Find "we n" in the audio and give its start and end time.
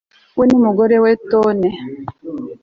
0.37-0.51